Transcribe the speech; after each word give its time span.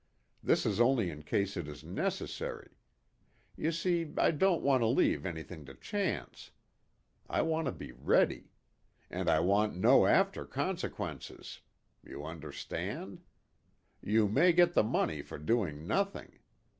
This 0.41 0.65
is 0.65 0.81
only 0.81 1.11
in 1.11 1.21
case 1.21 1.55
it 1.55 1.67
is 1.67 1.83
necessary. 1.83 2.71
You 3.55 3.71
see 3.71 4.11
I 4.17 4.31
don't 4.31 4.63
want 4.63 4.81
to 4.81 4.87
leave 4.87 5.27
anything 5.27 5.63
to 5.65 5.75
chance. 5.75 6.49
I 7.29 7.43
want 7.43 7.67
to 7.67 7.71
be 7.71 7.91
ready. 7.91 8.49
And 9.11 9.29
I 9.29 9.41
want 9.41 9.75
no 9.75 10.07
after 10.07 10.43
consequences. 10.43 11.59
You 12.03 12.25
understand? 12.25 13.21
You 14.01 14.27
may 14.27 14.53
get 14.53 14.73
the 14.73 14.81
money 14.81 15.21
for 15.21 15.37
doing 15.37 15.85
nothing. 15.85 16.39